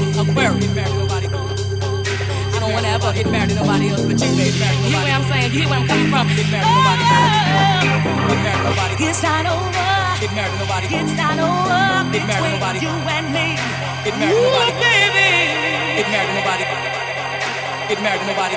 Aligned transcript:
this 0.00 0.16
Aquarius. 0.16 0.64
I 0.72 2.56
don't 2.60 2.72
wanna 2.72 2.88
ever 2.88 3.12
get 3.12 3.28
married 3.30 3.50
to 3.50 3.56
nobody 3.56 3.88
else 3.90 4.02
but 4.02 4.16
you, 4.16 4.30
baby. 4.36 4.56
You 4.56 4.88
hear 4.88 5.02
what 5.04 5.12
I'm 5.12 5.24
saying? 5.28 5.52
You 5.52 5.60
hear 5.60 5.68
where 5.68 5.80
I'm 5.80 5.86
coming 5.86 6.08
from? 6.08 6.28
Get 6.32 6.48
married 6.48 6.64
to 6.64 6.72
nobody 6.80 7.04
else. 7.12 7.36
Get 8.32 8.40
married 8.40 8.62
to 8.62 8.72
nobody. 8.72 8.94
It's 9.04 9.22
not 9.22 9.44
over. 9.52 9.68
Get 10.22 10.32
married 10.32 10.52
to 10.52 10.58
nobody. 10.64 10.86
It's 10.96 11.12
not 11.12 11.36
over 11.36 12.08
Get 12.12 12.24
married 12.26 12.44
to 12.44 12.56
nobody. 12.56 12.78
you 12.80 12.92
and 13.16 13.26
me. 13.36 13.46
Get 14.04 14.14
married 14.16 14.32
to 14.32 14.48
nobody. 14.48 14.72
Baby. 14.80 15.28
Get 15.98 16.08
married 16.08 16.30
to 16.30 16.34
nobody. 16.40 16.64
Get 17.88 18.00
married 18.00 18.20
to 18.20 18.26
nobody. 18.32 18.56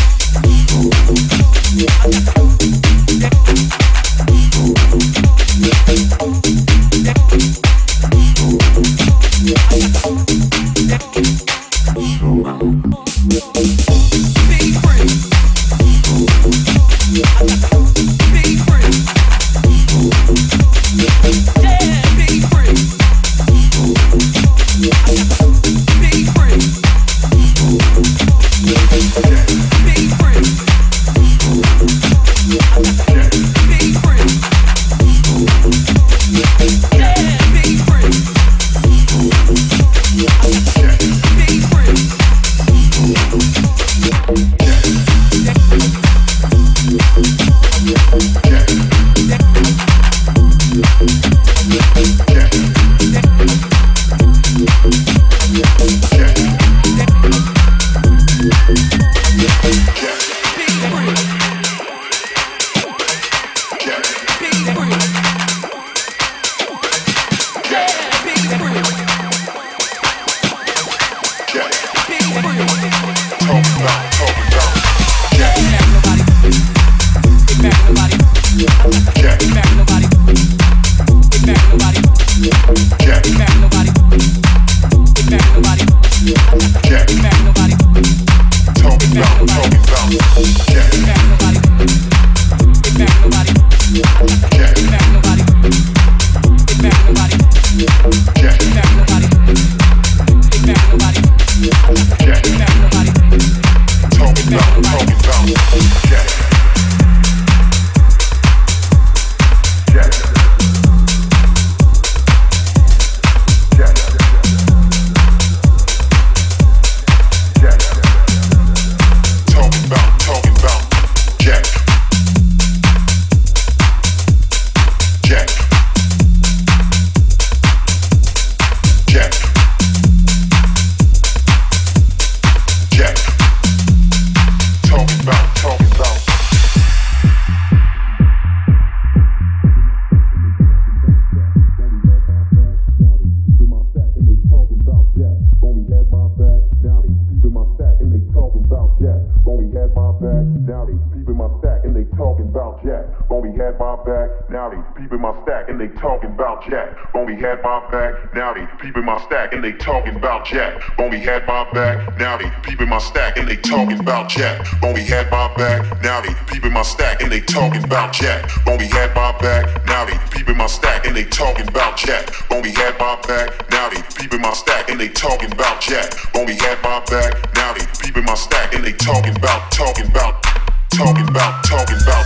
had 157.51 157.63
my 157.63 157.91
back, 157.91 158.33
now 158.33 158.53
they 158.53 158.65
peeping 158.79 159.03
my 159.03 159.19
stack 159.25 159.51
and 159.51 159.61
they 159.61 159.73
talking 159.73 160.15
about 160.15 160.45
Jack. 160.45 160.81
Only 160.97 161.19
had 161.19 161.45
my 161.45 161.69
back, 161.73 162.17
now 162.17 162.37
they 162.37 162.49
peeping 162.63 162.87
my 162.87 162.97
stack 162.97 163.37
and 163.37 163.45
they 163.45 163.57
talking 163.57 163.99
about 163.99 164.29
Jack. 164.29 164.65
Only 164.81 165.03
had 165.03 165.29
my 165.29 165.53
back, 165.55 166.01
now 166.01 166.21
they 166.21 166.33
peeping 166.47 166.71
my 166.71 166.83
stack 166.83 167.21
and 167.21 167.29
they 167.29 167.41
talking 167.41 167.83
about 167.83 168.13
Jack. 168.13 168.49
Only 168.65 168.87
had 168.87 169.13
my 169.15 169.37
back, 169.39 169.85
now 169.85 170.05
they 170.05 170.17
peeping 170.31 170.55
my 170.55 170.67
stack 170.67 171.05
and 171.05 171.13
they 171.13 171.25
talking 171.25 171.67
about 171.67 171.97
Jack. 171.97 172.31
Only 172.51 172.71
had 172.71 172.97
my 172.97 173.19
back, 173.27 173.69
now 173.69 173.89
they 173.89 174.01
peeping 174.15 174.41
my 174.41 174.53
stack 174.53 174.89
and 174.89 174.97
they 174.97 175.09
talking 175.09 175.51
about 175.51 175.81
Jack. 175.81 176.13
Only 176.33 176.55
had 176.55 176.81
my 176.81 177.03
back, 177.11 177.35
now 177.55 177.73
they 177.73 177.85
peeping 177.99 178.23
my 178.23 178.35
stack 178.35 178.73
and 178.73 178.83
they 178.85 178.93
talking 178.93 179.35
about, 179.35 179.69
talking 179.73 180.07
about, 180.07 180.41
talking 180.89 181.27
about, 181.27 181.65
talking 181.65 181.97
about 182.01 182.25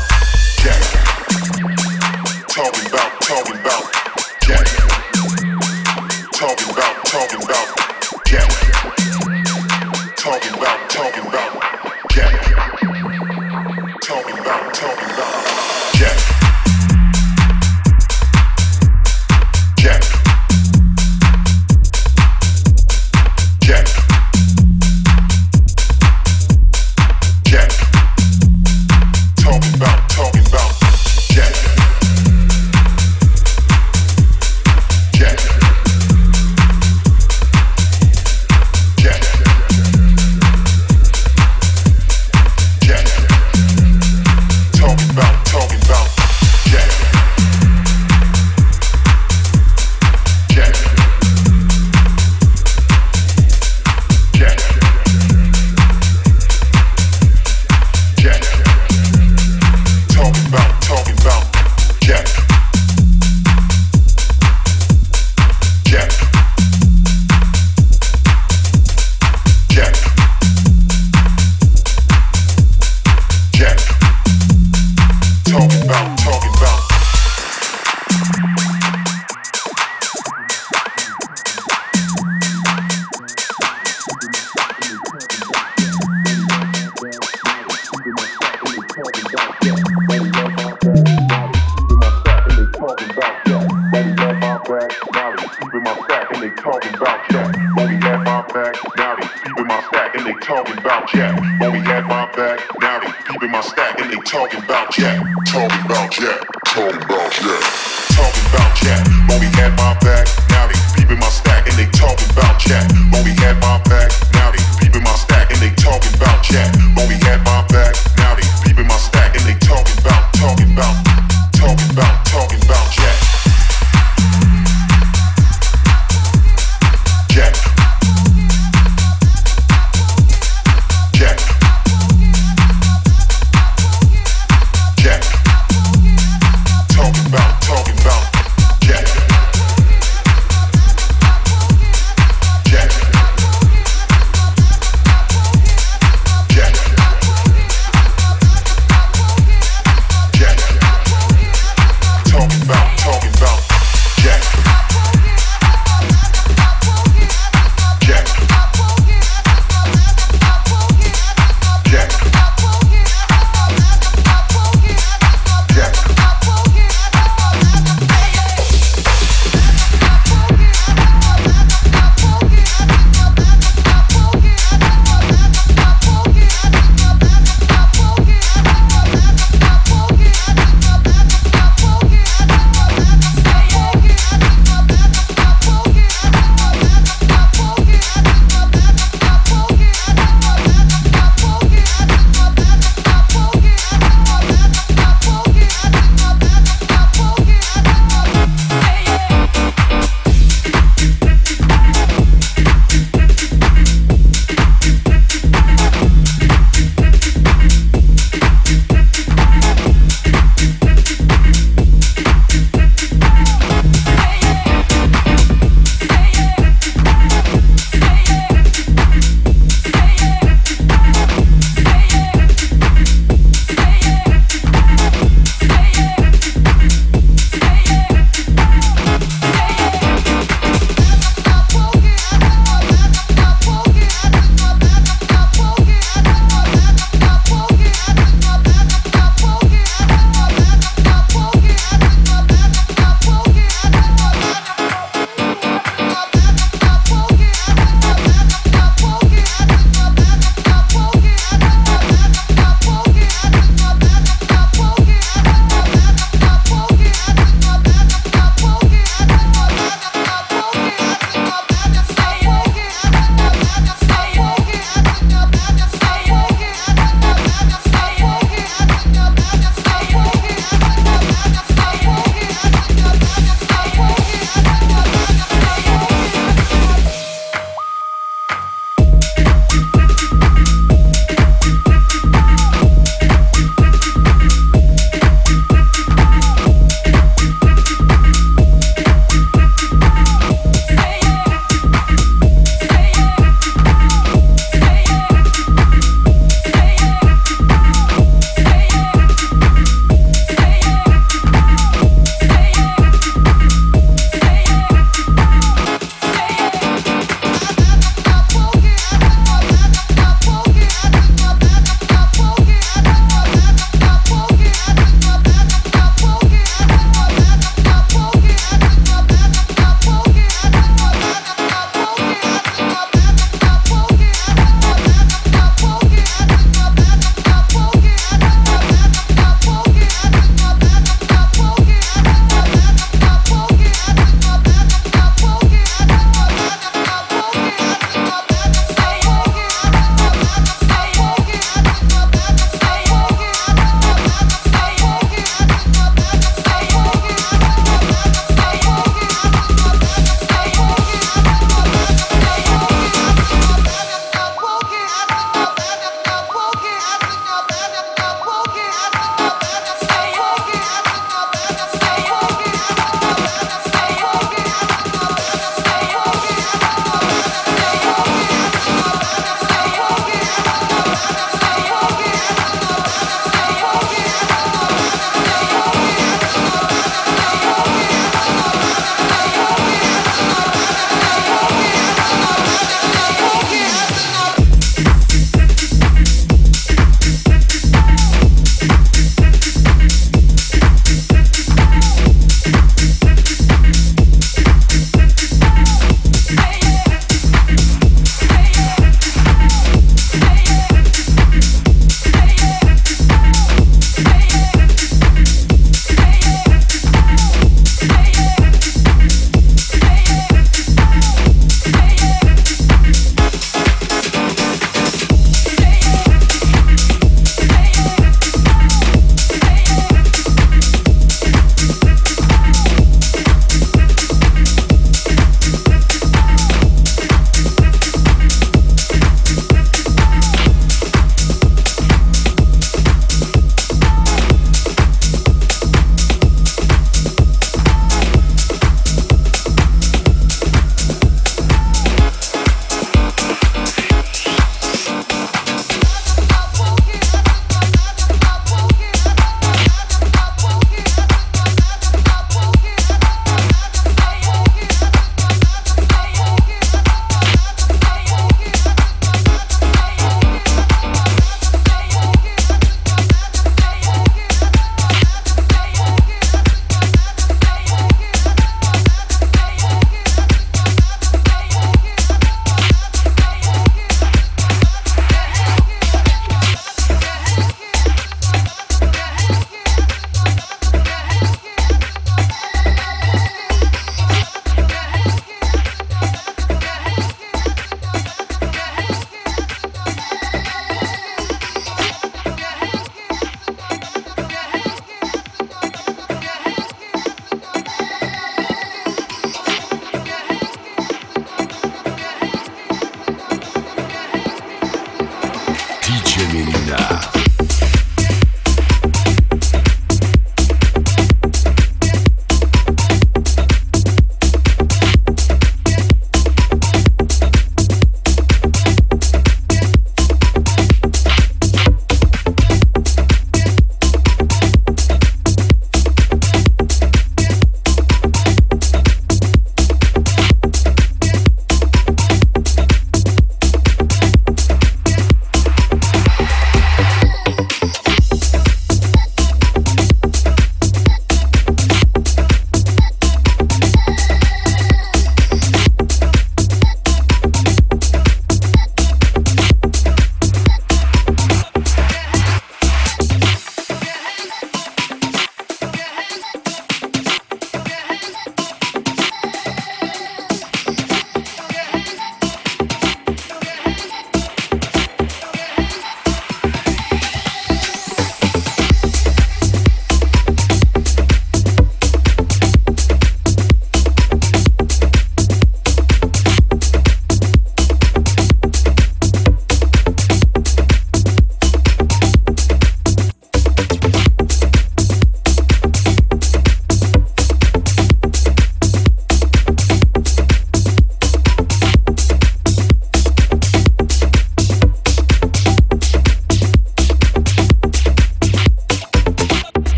Jack. 0.61 0.83
Talking 2.47 2.85
about, 2.85 3.21
talking 3.21 3.59
about 3.59 3.95
Jack. 4.41 5.14
Talking 6.35 6.69
about, 6.69 7.05
talking 7.05 7.41
about 7.41 8.25
Jack. 8.25 8.64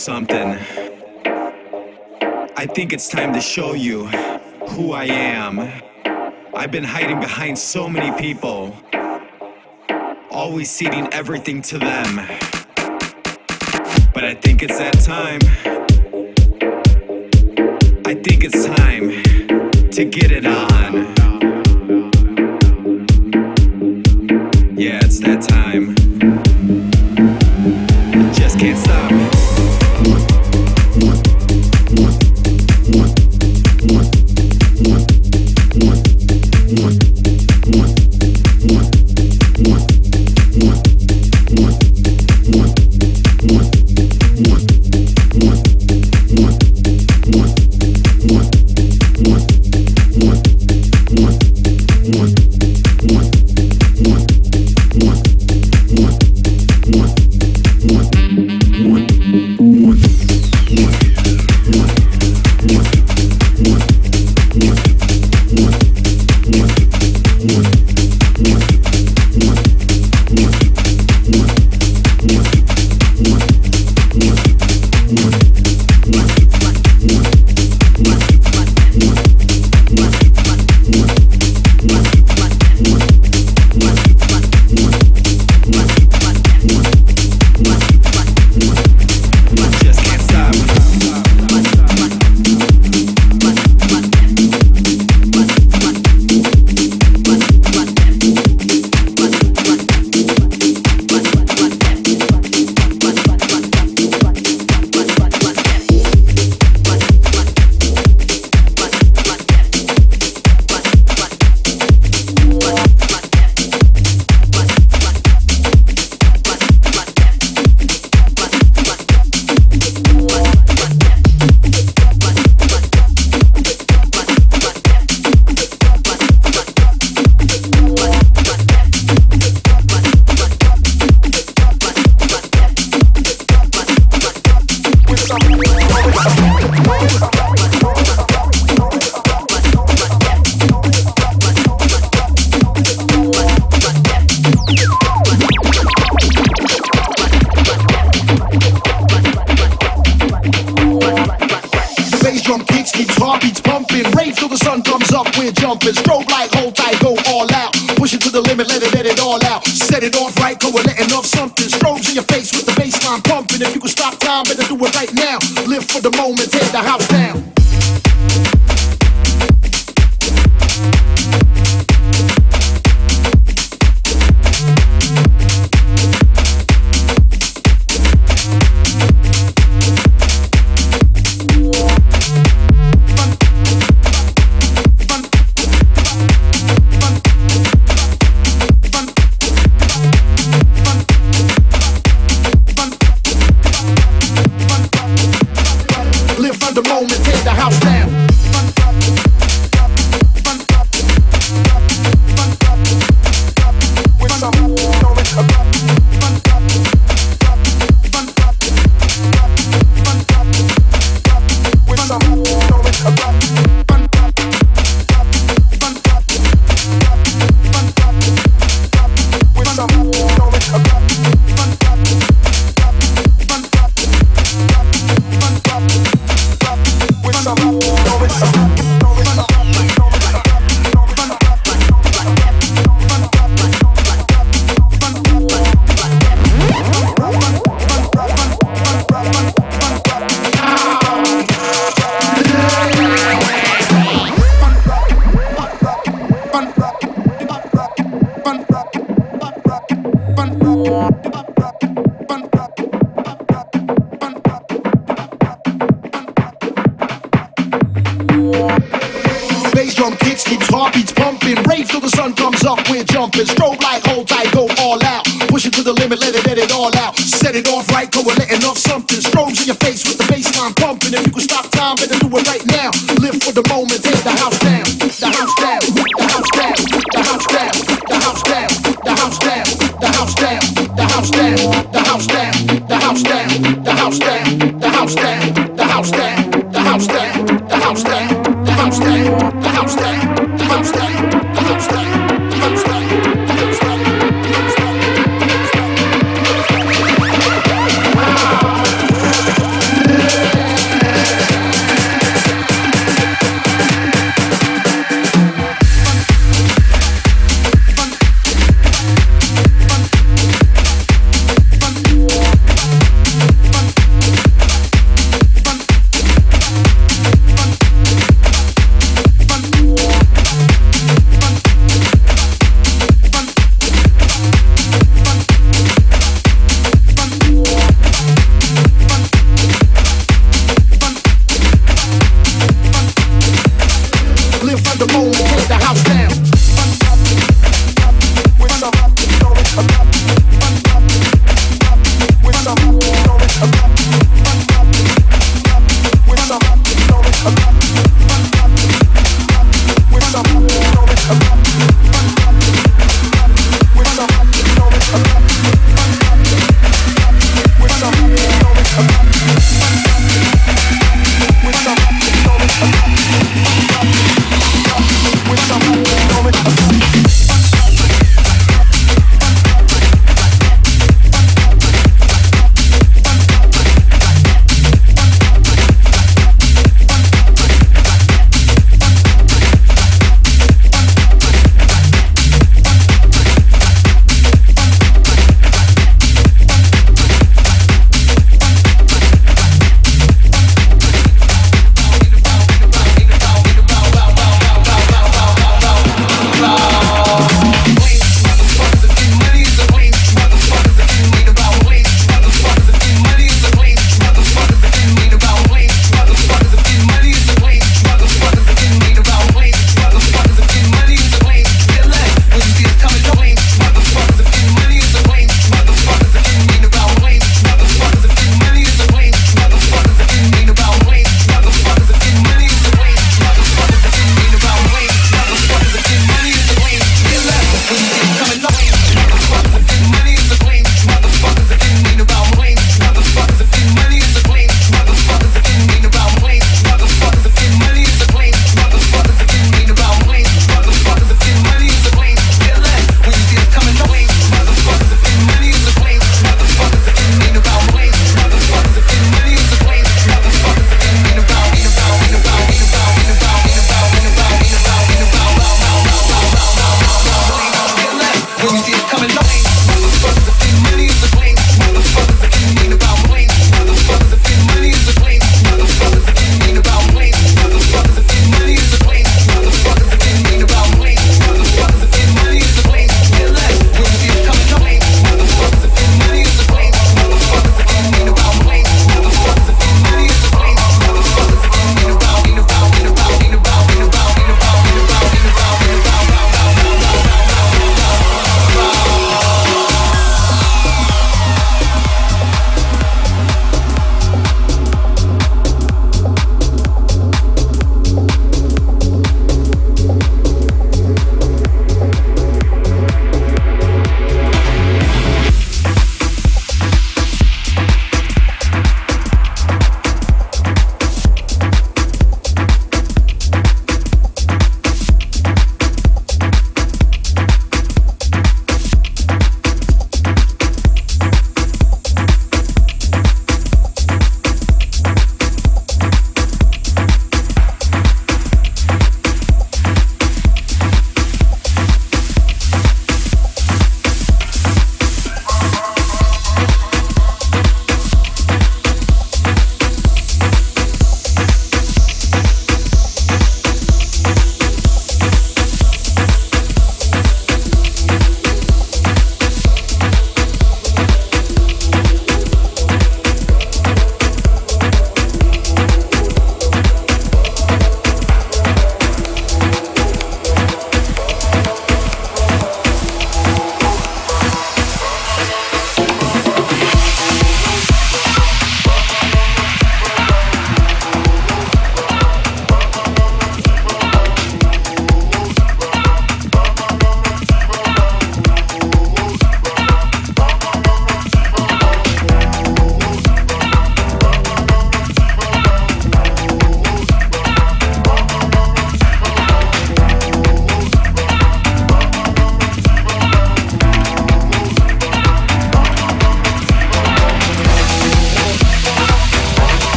something. 0.00 0.56
I 2.56 2.66
think 2.66 2.94
it's 2.94 3.08
time 3.08 3.34
to 3.34 3.40
show 3.40 3.74
you 3.74 4.06
who 4.70 4.92
I 4.92 5.04
am. 5.04 5.60
I've 6.54 6.70
been 6.70 6.84
hiding 6.84 7.20
behind 7.20 7.58
so 7.58 7.86
many 7.86 8.10
people, 8.18 8.74
always 10.30 10.70
ceding 10.70 11.12
everything 11.12 11.60
to 11.62 11.78
them. 11.78 12.16
But 14.14 14.24
I 14.24 14.34
think 14.34 14.62
it's 14.62 14.78
that 14.78 14.98
time. 15.00 15.40
I 18.06 18.14
think 18.14 18.44
it's 18.44 18.64
time 18.64 19.90
to 19.90 20.04
get 20.06 20.32
it 20.32 20.46
on. 20.46 21.19